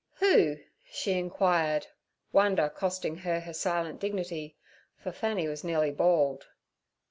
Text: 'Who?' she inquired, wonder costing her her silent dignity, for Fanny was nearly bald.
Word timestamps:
'Who?' 0.13 0.57
she 0.83 1.11
inquired, 1.19 1.85
wonder 2.31 2.69
costing 2.71 3.17
her 3.17 3.39
her 3.41 3.53
silent 3.53 3.99
dignity, 3.99 4.57
for 4.97 5.11
Fanny 5.11 5.47
was 5.47 5.63
nearly 5.63 5.91
bald. 5.91 6.47